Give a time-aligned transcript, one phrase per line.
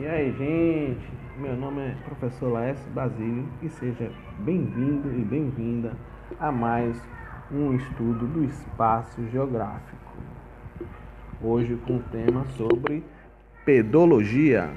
[0.00, 1.06] E aí, gente?
[1.36, 5.92] Meu nome é Professor Laércio Basílio e seja bem-vindo e bem-vinda
[6.38, 6.96] a mais
[7.52, 10.10] um estudo do espaço geográfico.
[11.42, 13.04] Hoje com o tema sobre
[13.66, 14.70] pedologia.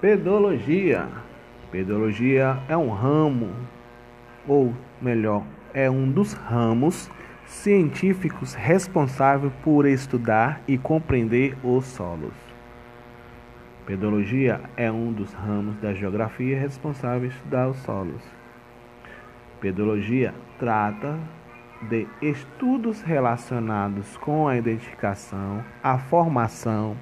[0.00, 1.06] Pedologia.
[1.70, 3.54] Pedologia é um ramo,
[4.48, 4.72] ou
[5.02, 5.44] melhor,
[5.76, 7.10] é um dos ramos
[7.44, 12.32] científicos responsável por estudar e compreender os solos.
[13.84, 18.22] Pedologia é um dos ramos da geografia responsável por estudar os solos.
[19.60, 21.20] Pedologia trata
[21.82, 26.96] de estudos relacionados com a identificação, a formação,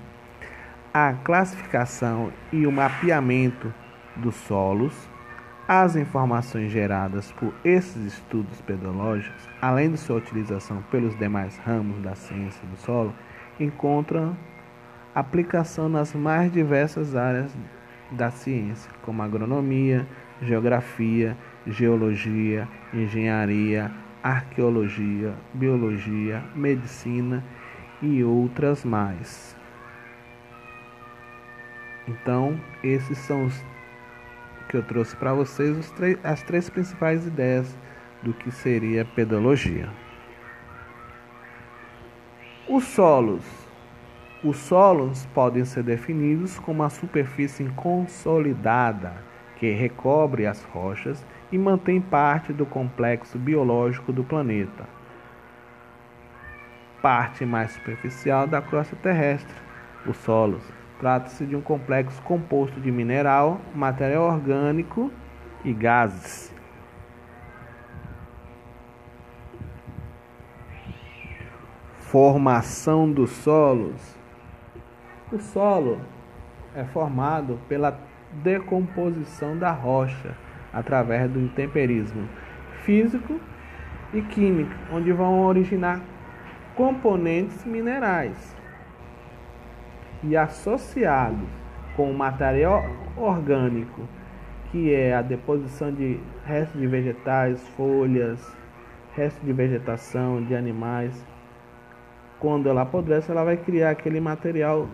[0.93, 3.73] a classificação e o mapeamento
[4.17, 5.09] dos solos,
[5.67, 12.15] as informações geradas por esses estudos pedológicos, além de sua utilização pelos demais ramos da
[12.15, 13.15] ciência do solo,
[13.59, 14.37] encontram
[15.15, 17.51] aplicação nas mais diversas áreas
[18.11, 20.07] da ciência, como agronomia,
[20.43, 23.91] geografia, geologia, engenharia,
[24.23, 27.43] arqueologia, biologia, medicina
[28.03, 29.57] e outras mais.
[32.07, 33.65] Então, esses são os
[34.75, 35.95] que eu trouxe para vocês
[36.25, 37.79] as três principais ideias
[38.25, 39.89] do que seria pedologia.
[42.69, 43.45] Os solos.
[44.43, 49.15] Os solos podem ser definidos como a superfície consolidada
[49.57, 54.89] que recobre as rochas e mantém parte do complexo biológico do planeta.
[57.01, 59.55] Parte mais superficial da crosta terrestre,
[60.05, 60.65] os solos
[60.99, 65.13] Trata-se de um complexo composto de mineral, material orgânico
[65.65, 66.55] e gases.
[71.99, 74.17] Formação dos solos.
[75.33, 76.01] O solo
[76.75, 77.99] é formado pela
[78.31, 80.37] decomposição da rocha
[80.73, 82.29] através do intemperismo
[82.83, 83.41] físico
[84.13, 86.01] e químico, onde vão originar
[86.77, 88.64] componentes minerais
[90.25, 91.49] e associados
[91.97, 92.85] com o material
[93.17, 94.09] orgânico,
[94.71, 98.57] que é a deposição de restos de vegetais, folhas,
[99.15, 101.25] restos de vegetação de animais,
[102.41, 104.89] quando ela apodrece, ela vai criar aquele material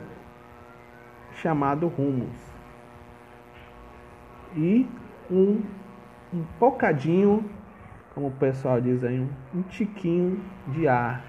[1.35, 2.39] chamado humus.
[4.55, 4.87] E
[5.31, 5.63] um,
[6.35, 7.49] um bocadinho,
[8.15, 11.25] como o pessoal diz aí, um, um tiquinho de ar.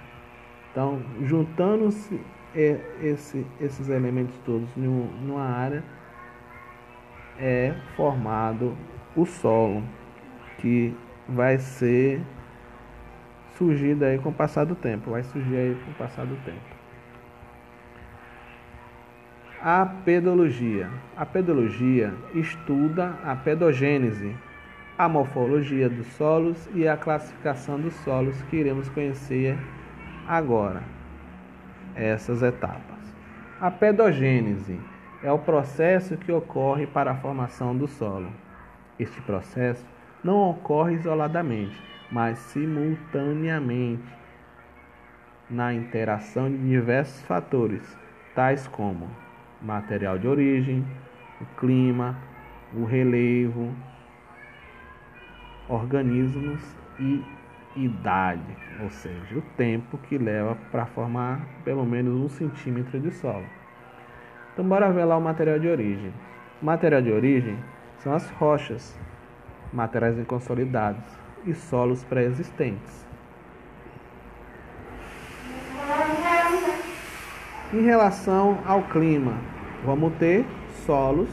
[0.72, 2.20] Então, juntando-se
[2.56, 5.84] é esse, esses elementos todos numa área
[7.40, 8.78] é formado
[9.16, 9.84] o solo
[10.58, 10.96] que
[11.28, 12.22] vai ser
[13.58, 16.82] surgido aí com o passar do tempo, vai surgir aí com o passar do tempo.
[19.62, 20.90] A pedologia.
[21.16, 24.36] A pedologia estuda a pedogênese,
[24.98, 29.58] a morfologia dos solos e a classificação dos solos que iremos conhecer
[30.28, 30.82] agora
[31.96, 33.00] essas etapas.
[33.60, 34.80] A pedogênese
[35.24, 38.32] é o processo que ocorre para a formação do solo.
[39.00, 39.86] Este processo
[40.24, 41.82] não ocorre isoladamente,
[42.12, 44.04] mas simultaneamente
[45.50, 47.98] na interação de diversos fatores,
[48.34, 49.10] tais como
[49.62, 50.86] material de origem,
[51.40, 52.18] o clima,
[52.74, 53.74] o relevo,
[55.68, 56.62] organismos
[57.00, 57.24] e
[57.76, 63.46] idade, ou seja, o tempo que leva para formar pelo menos um centímetro de solo.
[64.54, 66.14] Então, bora ver lá o material de origem.
[66.62, 67.58] O material de origem
[68.00, 69.00] são as rochas,
[69.72, 71.04] materiais inconsolidados
[71.46, 73.08] e solos pré-existentes.
[77.74, 79.34] Em relação ao clima,
[79.86, 80.46] vamos ter
[80.86, 81.30] solos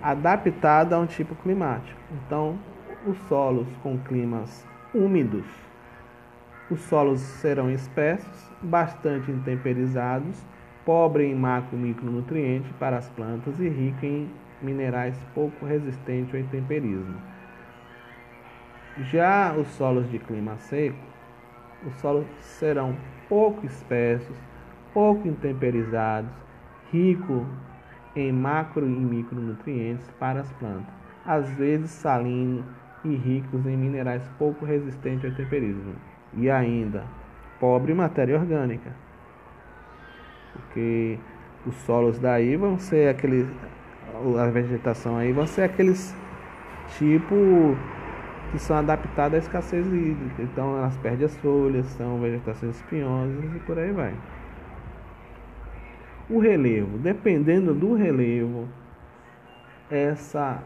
[0.00, 1.98] adaptados a um tipo climático.
[2.12, 2.58] Então,
[3.06, 5.46] os solos com climas úmidos.
[6.70, 10.44] Os solos serão espessos, bastante intemperizados,
[10.84, 16.40] pobre em macro e micronutrientes para as plantas e rico em minerais pouco resistentes ao
[16.40, 17.16] intemperismo.
[19.10, 20.98] Já os solos de clima seco,
[21.86, 22.96] os solos serão
[23.28, 24.36] pouco espessos,
[24.92, 26.30] pouco intemperizados,
[26.92, 27.46] rico
[28.14, 30.94] em macro e micronutrientes para as plantas,
[31.24, 32.64] às vezes salino,
[33.04, 35.94] e ricos em minerais pouco resistentes ao temperismo.
[36.34, 37.04] E ainda,
[37.60, 38.90] pobre em matéria orgânica.
[40.52, 41.18] Porque
[41.66, 43.46] os solos daí vão ser aqueles.
[44.38, 46.14] A vegetação aí vão ser aqueles
[46.98, 47.76] tipo
[48.50, 50.42] que são adaptadas à escassez hídrica.
[50.42, 54.14] Então elas perdem as folhas, são vegetações espinhosas e por aí vai.
[56.28, 58.68] O relevo, dependendo do relevo,
[59.90, 60.62] essa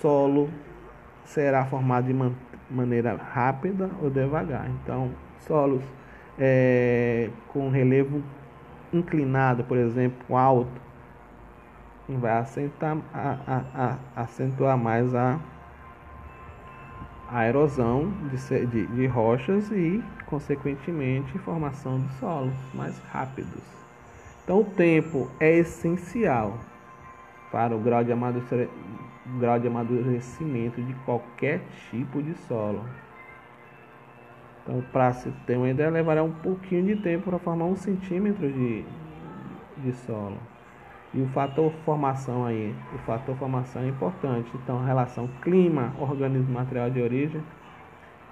[0.00, 0.50] solo
[1.24, 2.32] será formado de man
[2.70, 4.66] maneira rápida ou devagar.
[4.70, 5.10] Então,
[5.40, 5.82] solos
[6.38, 8.22] é, com relevo
[8.92, 10.80] inclinado, por exemplo, alto,
[12.08, 15.38] vai acentuar, a, a, a, acentuar mais a,
[17.30, 23.62] a erosão de, de, de rochas e, consequentemente, formação de solos mais rápidos.
[24.44, 26.58] Então, o tempo é essencial
[27.52, 28.12] para o grau de,
[29.38, 31.60] grau de amadurecimento de qualquer
[31.90, 32.82] tipo de solo.
[34.62, 38.50] Então, para se ter uma ideia, levará um pouquinho de tempo para formar um centímetro
[38.50, 38.84] de,
[39.76, 40.38] de solo.
[41.12, 44.50] E o fator formação aí, o fator formação é importante.
[44.54, 47.42] Então, a relação clima, organismo, material de origem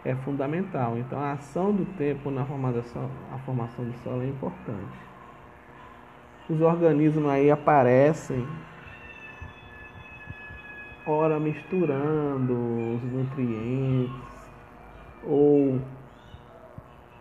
[0.03, 0.97] é fundamental.
[0.97, 5.11] Então, a ação do tempo na formação, a formação do solo é importante.
[6.49, 8.47] Os organismos aí aparecem
[11.06, 14.14] ora misturando os nutrientes
[15.25, 15.81] ou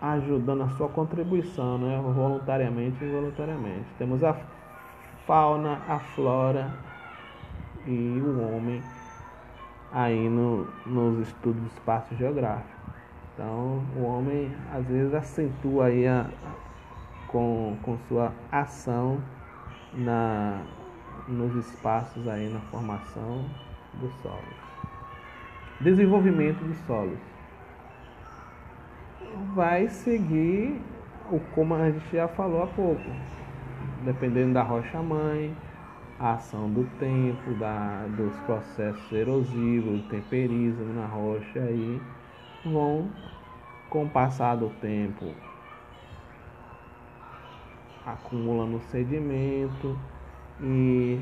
[0.01, 3.85] ajudando a sua contribuição, né, voluntariamente e involuntariamente.
[3.97, 4.35] Temos a
[5.25, 6.73] fauna, a flora
[7.85, 8.81] e o homem
[9.91, 12.79] aí no, nos estudos do espaço geográfico.
[13.33, 16.29] Então, o homem às vezes acentua aí a,
[17.27, 19.19] com, com sua ação
[19.93, 20.61] na,
[21.27, 23.45] nos espaços aí na formação
[23.99, 24.69] dos solos.
[25.79, 27.19] Desenvolvimento dos solos.
[29.53, 30.81] Vai seguir
[31.31, 33.09] o como a gente já falou há pouco
[34.03, 35.55] dependendo da rocha mãe,
[36.19, 42.01] a ação do tempo, da, dos processos erosivos, do temperismo na rocha aí
[42.65, 43.09] vão
[43.89, 45.33] com o passar do tempo
[48.05, 49.97] acumulando sedimento
[50.61, 51.19] e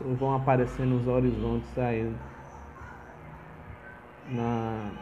[0.00, 2.12] vão aparecendo os horizontes aí
[4.28, 4.92] na,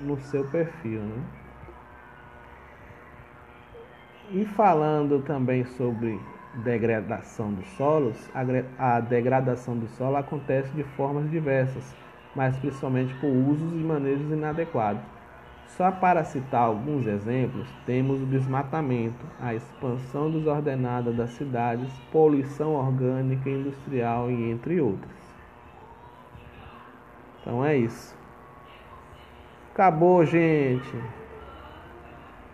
[0.00, 1.22] no seu perfil, né?
[4.32, 6.20] E falando também sobre
[6.54, 8.30] degradação dos solos,
[8.78, 11.96] a degradação do solo acontece de formas diversas,
[12.34, 15.19] mas principalmente por usos e manejos inadequados.
[15.76, 23.48] Só para citar alguns exemplos, temos o desmatamento, a expansão desordenada das cidades, poluição orgânica
[23.48, 25.20] e industrial e entre outros.
[27.40, 28.14] Então é isso.
[29.72, 30.94] Acabou, gente.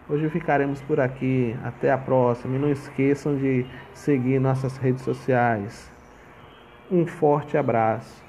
[0.09, 1.57] Hoje ficaremos por aqui.
[1.65, 2.55] Até a próxima.
[2.55, 5.91] E não esqueçam de seguir nossas redes sociais.
[6.91, 8.26] Um forte abraço.